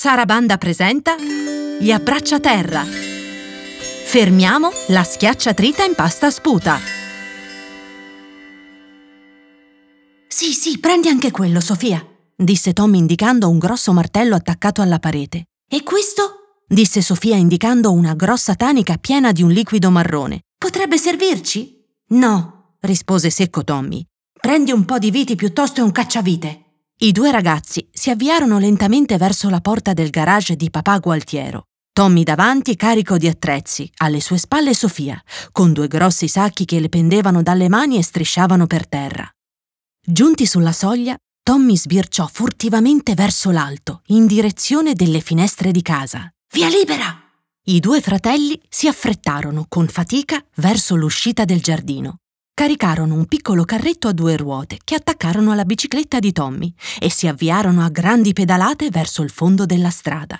[0.00, 1.14] Sarabanda presenta
[1.78, 2.82] Gli abbracciaterra.
[4.06, 6.78] Fermiamo la schiacciatrita in pasta sputa.
[10.26, 12.02] Sì, sì, prendi anche quello, Sofia,
[12.34, 15.48] disse Tom indicando un grosso martello attaccato alla parete.
[15.68, 16.62] E questo?
[16.66, 20.44] disse Sofia indicando una grossa tanica piena di un liquido marrone.
[20.56, 21.78] Potrebbe servirci?
[22.12, 24.02] No, rispose secco Tommy.
[24.40, 26.69] Prendi un po' di viti piuttosto un cacciavite.
[27.02, 31.68] I due ragazzi si avviarono lentamente verso la porta del garage di papà Gualtiero.
[31.94, 35.18] Tommy davanti carico di attrezzi, alle sue spalle Sofia,
[35.50, 39.26] con due grossi sacchi che le pendevano dalle mani e strisciavano per terra.
[40.06, 46.30] Giunti sulla soglia, Tommy sbirciò furtivamente verso l'alto, in direzione delle finestre di casa.
[46.52, 47.18] Via libera!
[47.64, 52.16] I due fratelli si affrettarono con fatica verso l'uscita del giardino.
[52.60, 57.26] Caricarono un piccolo carretto a due ruote che attaccarono alla bicicletta di Tommy e si
[57.26, 60.38] avviarono a grandi pedalate verso il fondo della strada.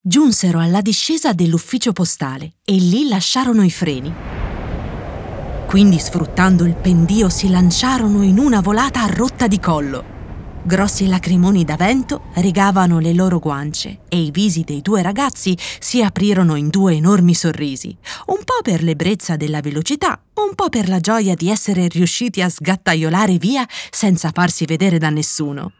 [0.00, 4.14] Giunsero alla discesa dell'ufficio postale e lì lasciarono i freni.
[5.66, 10.19] Quindi sfruttando il pendio si lanciarono in una volata a rotta di collo.
[10.62, 16.02] Grossi lacrimoni da vento rigavano le loro guance e i visi dei due ragazzi si
[16.02, 21.00] aprirono in due enormi sorrisi, un po' per l'ebbrezza della velocità, un po' per la
[21.00, 25.72] gioia di essere riusciti a sgattaiolare via senza farsi vedere da nessuno.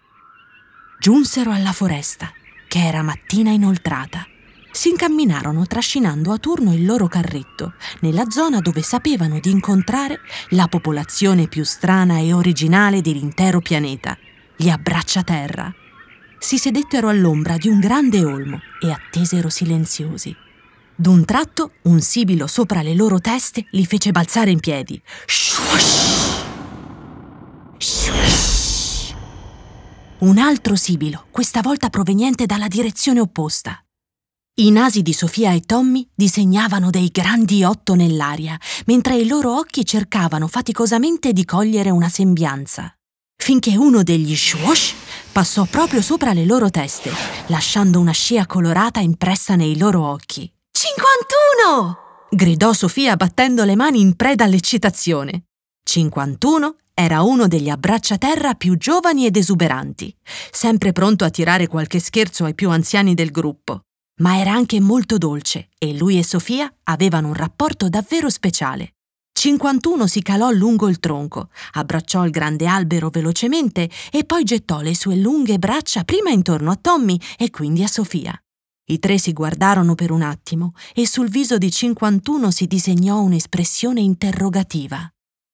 [0.98, 2.32] Giunsero alla foresta,
[2.66, 4.26] che era mattina inoltrata.
[4.72, 10.68] Si incamminarono trascinando a turno il loro carretto, nella zona dove sapevano di incontrare la
[10.68, 14.16] popolazione più strana e originale dell'intero pianeta–
[14.60, 15.72] gli abbracciaterra.
[16.38, 20.36] Si sedettero all'ombra di un grande olmo e attesero silenziosi.
[20.94, 25.00] D'un tratto, un sibilo sopra le loro teste li fece balzare in piedi.
[25.24, 26.18] Shush!
[30.18, 33.82] Un altro sibilo, questa volta proveniente dalla direzione opposta.
[34.56, 39.86] I nasi di Sofia e Tommy disegnavano dei grandi otto nell'aria, mentre i loro occhi
[39.86, 42.94] cercavano faticosamente di cogliere una sembianza
[43.40, 44.94] finché uno degli swoosh
[45.32, 47.10] passò proprio sopra le loro teste,
[47.46, 50.50] lasciando una scia colorata impressa nei loro occhi.
[50.70, 51.98] 51!
[52.30, 55.44] gridò Sofia battendo le mani in preda all'eccitazione.
[55.82, 60.14] 51 era uno degli abbracciaterra più giovani ed esuberanti,
[60.50, 63.80] sempre pronto a tirare qualche scherzo ai più anziani del gruppo.
[64.20, 68.96] Ma era anche molto dolce e lui e Sofia avevano un rapporto davvero speciale.
[69.40, 74.94] 51 si calò lungo il tronco, abbracciò il grande albero velocemente e poi gettò le
[74.94, 78.38] sue lunghe braccia prima intorno a Tommy e quindi a Sofia.
[78.90, 84.02] I tre si guardarono per un attimo e sul viso di 51 si disegnò un'espressione
[84.02, 85.08] interrogativa.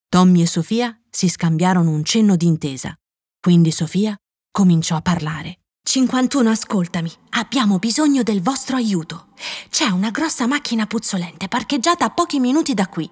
[0.09, 2.93] Tommy e Sofia si scambiarono un cenno d'intesa.
[3.41, 4.17] Quindi Sofia
[4.51, 5.61] cominciò a parlare.
[5.85, 9.29] 51, ascoltami, abbiamo bisogno del vostro aiuto.
[9.71, 13.09] C'è una grossa macchina puzzolente parcheggiata a pochi minuti da qui.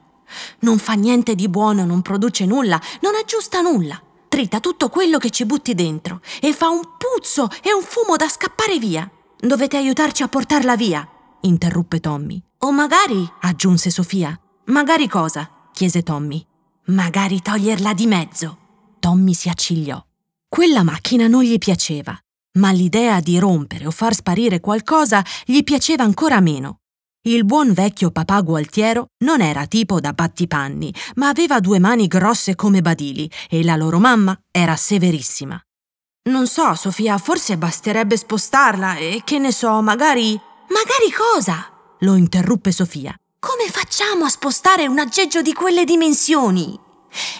[0.60, 4.00] Non fa niente di buono, non produce nulla, non aggiusta nulla.
[4.28, 8.28] Trita tutto quello che ci butti dentro e fa un puzzo e un fumo da
[8.28, 9.08] scappare via.
[9.38, 11.06] Dovete aiutarci a portarla via,
[11.42, 12.42] interruppe Tommy.
[12.58, 14.38] O magari, aggiunse Sofia.
[14.66, 15.48] Magari cosa?
[15.72, 16.44] chiese Tommy.
[16.86, 18.58] Magari toglierla di mezzo.
[18.98, 20.02] Tommy si accigliò.
[20.48, 22.18] Quella macchina non gli piaceva,
[22.58, 26.78] ma l'idea di rompere o far sparire qualcosa gli piaceva ancora meno.
[27.26, 32.54] Il buon vecchio papà Gualtiero non era tipo da battipanni, ma aveva due mani grosse
[32.54, 35.58] come badili e la loro mamma era severissima.
[36.28, 40.38] Non so, Sofia, forse basterebbe spostarla e che ne so, magari...
[40.68, 41.66] Magari cosa?
[42.00, 43.18] lo interruppe Sofia.
[43.38, 46.78] Come facciamo a spostare un aggeggio di quelle dimensioni?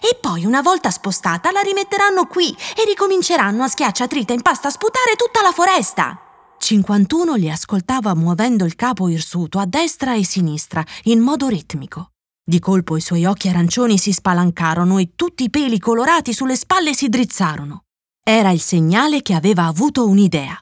[0.01, 4.71] E poi, una volta spostata, la rimetteranno qui e ricominceranno a schiacciatrita in pasta a
[4.71, 6.24] sputare tutta la foresta.
[6.65, 12.13] 51 li ascoltava muovendo il capo irsuto a destra e sinistra in modo ritmico.
[12.43, 16.95] Di colpo i suoi occhi arancioni si spalancarono e tutti i peli colorati sulle spalle
[16.95, 17.83] si drizzarono.
[18.25, 20.59] Era il segnale che aveva avuto un'idea.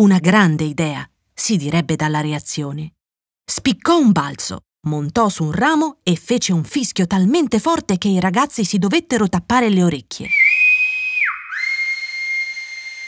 [0.00, 2.96] Una grande idea, si direbbe dalla reazione.
[3.42, 8.20] Spiccò un balzo, montò su un ramo e fece un fischio talmente forte che i
[8.20, 10.28] ragazzi si dovettero tappare le orecchie.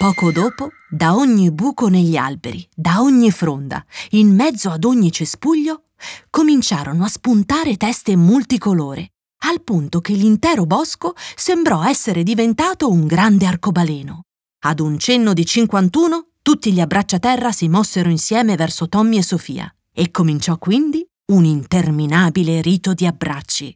[0.00, 5.88] Poco dopo, da ogni buco negli alberi, da ogni fronda, in mezzo ad ogni cespuglio,
[6.31, 9.11] cominciarono a spuntare teste multicolore,
[9.44, 14.23] al punto che l'intero bosco sembrò essere diventato un grande arcobaleno.
[14.61, 19.70] Ad un cenno di 51, tutti gli abbracciaterra si mossero insieme verso Tommy e Sofia
[19.93, 23.70] e cominciò quindi un interminabile rito di abbracci.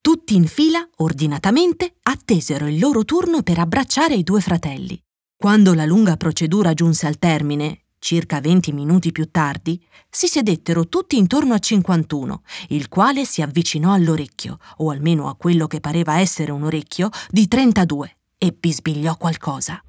[0.00, 5.00] Tutti in fila, ordinatamente, attesero il loro turno per abbracciare i due fratelli.
[5.40, 9.80] Quando la lunga procedura giunse al termine circa 20 minuti più tardi,
[10.10, 15.68] si sedettero tutti intorno a 51, il quale si avvicinò all'orecchio, o almeno a quello
[15.68, 19.80] che pareva essere un orecchio, di 32 e bisbigliò qualcosa.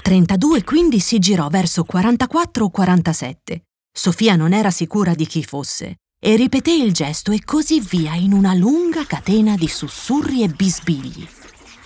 [0.00, 3.62] 32 quindi si girò verso 44 o 47.
[3.92, 8.32] Sofia non era sicura di chi fosse e ripeté il gesto e così via in
[8.32, 11.28] una lunga catena di sussurri e bisbigli.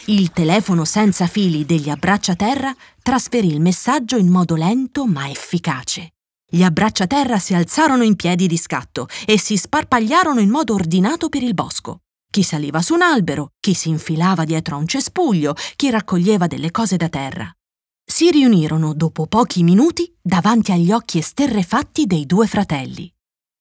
[0.07, 6.15] Il telefono senza fili degli abbracciaterra trasferì il messaggio in modo lento ma efficace.
[6.45, 11.45] Gli abbracciaterra si alzarono in piedi di scatto e si sparpagliarono in modo ordinato per
[11.45, 12.01] il bosco.
[12.29, 16.73] Chi saliva su un albero, chi si infilava dietro a un cespuglio, chi raccoglieva delle
[16.73, 17.49] cose da terra.
[18.05, 23.09] Si riunirono dopo pochi minuti davanti agli occhi esterrefatti dei due fratelli.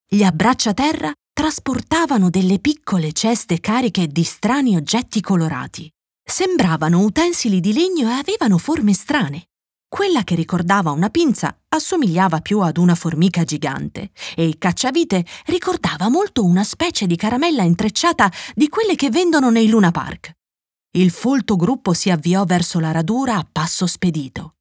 [0.07, 5.89] Gli abbracciaterra trasportavano delle piccole ceste cariche di strani oggetti colorati.
[6.31, 9.49] Sembravano utensili di legno e avevano forme strane.
[9.85, 16.07] Quella che ricordava una pinza assomigliava più ad una formica gigante e il cacciavite ricordava
[16.07, 20.31] molto una specie di caramella intrecciata di quelle che vendono nei Luna Park.
[20.91, 24.53] Il folto gruppo si avviò verso la radura a passo spedito.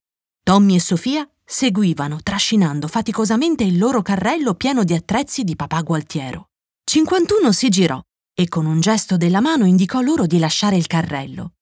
[0.43, 6.46] Tommy e Sofia seguivano trascinando faticosamente il loro carrello pieno di attrezzi di papà Gualtiero.
[6.82, 8.00] 51 si girò
[8.34, 11.52] e con un gesto della mano indicò loro di lasciare il carrello.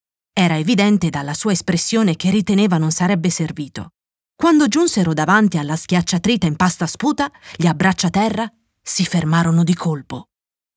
[0.40, 3.94] Era evidente dalla sua espressione che riteneva non sarebbe servito.
[4.36, 8.48] Quando giunsero davanti alla schiacciatrita in pasta sputa, gli abbracciaterra
[8.80, 10.28] si fermarono di colpo.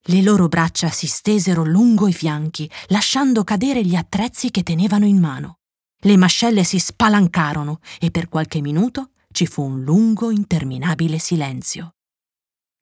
[0.06, 5.20] Le loro braccia si stesero lungo i fianchi, lasciando cadere gli attrezzi che tenevano in
[5.20, 5.58] mano.
[6.00, 11.94] Le mascelle si spalancarono e per qualche minuto ci fu un lungo, interminabile silenzio.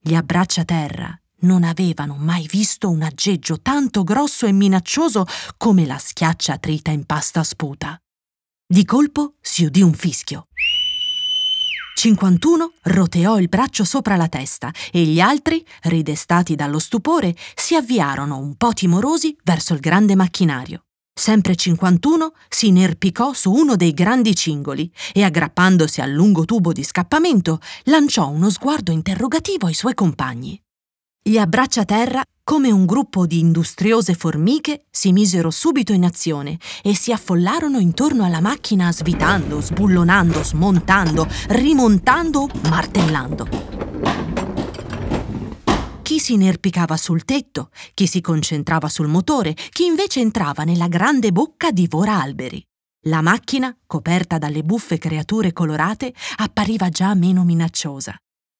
[0.00, 5.26] Gli abbracciaterra non avevano mai visto un aggeggio tanto grosso e minaccioso
[5.56, 8.00] come la schiaccia trita in pasta sputa.
[8.66, 10.46] Di colpo si udì un fischio.
[11.94, 18.38] 51 roteò il braccio sopra la testa e gli altri, ridestati dallo stupore, si avviarono
[18.38, 20.84] un po' timorosi verso il grande macchinario.
[21.12, 26.82] Sempre 51 si inerpicò su uno dei grandi cingoli e, aggrappandosi al lungo tubo di
[26.82, 30.58] scappamento, lanciò uno sguardo interrogativo ai suoi compagni.
[31.22, 37.12] Gli abbracciaterra, come un gruppo di industriose formiche, si misero subito in azione e si
[37.12, 43.48] affollarono intorno alla macchina svitando, sbullonando, smontando, rimontando, martellando.
[46.00, 51.32] Chi si inerpicava sul tetto, chi si concentrava sul motore, chi invece entrava nella grande
[51.32, 52.64] bocca divora alberi.
[53.04, 58.16] La macchina, coperta dalle buffe creature colorate, appariva già meno minacciosa.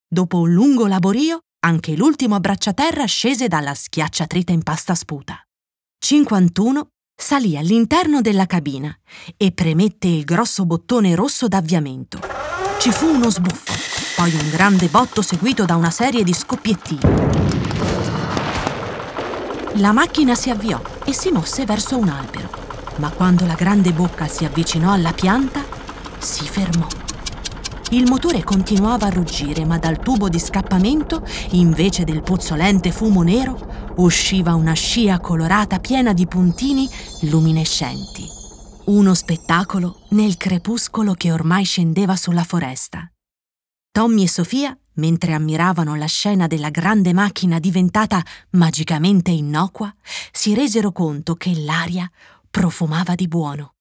[0.07, 5.43] Dopo un lungo laborio, anche l'ultimo abbracciaterra scese dalla schiacciatrita in pasta sputa.
[5.99, 8.97] 51 salì all'interno della cabina
[9.37, 12.21] e premette il grosso bottone rosso d'avviamento.
[12.79, 13.75] Ci fu uno sbuffo,
[14.17, 17.01] poi un grande botto seguito da una serie di scoppiettini.
[19.75, 22.49] La macchina si avviò e si mosse verso un albero,
[22.97, 25.63] ma quando la grande bocca si avvicinò alla pianta,
[26.19, 27.00] si fermò.
[27.93, 33.95] Il motore continuava a ruggire, ma dal tubo di scappamento, invece del puzzolente fumo nero,
[33.97, 36.89] usciva una scia colorata piena di puntini
[37.23, 38.25] luminescenti.
[38.87, 43.11] Uno spettacolo nel crepuscolo che ormai scendeva sulla foresta.
[43.91, 49.93] Tommy e Sofia, mentre ammiravano la scena della grande macchina diventata magicamente innocua,
[50.31, 52.09] si resero conto che l'aria
[52.49, 53.75] profumava di buono.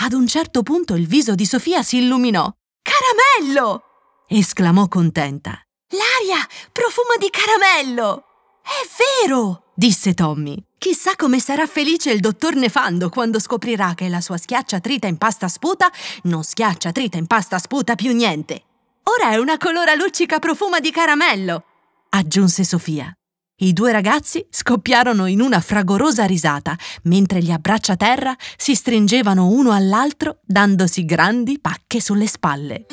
[0.00, 2.52] Ad un certo punto il viso di Sofia si illuminò.
[2.88, 3.82] Caramello!
[4.26, 5.60] esclamò contenta.
[5.90, 8.24] L'aria profuma di caramello!
[8.62, 9.64] È vero!
[9.74, 10.56] disse Tommy.
[10.78, 15.18] Chissà come sarà felice il dottor Nefando quando scoprirà che la sua schiaccia trita in
[15.18, 15.90] pasta sputa
[16.22, 18.62] non schiaccia trita in pasta sputa più niente.
[19.04, 21.64] Ora è una colora luccica profuma di caramello,
[22.10, 23.12] aggiunse Sofia.
[23.60, 30.38] I due ragazzi scoppiarono in una fragorosa risata, mentre gli abbracciaterra si stringevano uno all'altro
[30.44, 32.86] dandosi grandi pacche sulle spalle.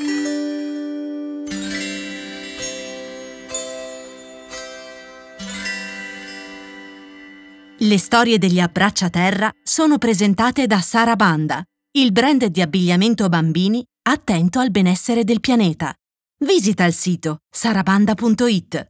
[7.77, 11.61] Le storie degli abbracciaterra sono presentate da Sara Banda,
[11.97, 15.93] il brand di abbigliamento bambini attento al benessere del pianeta.
[16.39, 18.83] Visita il sito sarabanda.it.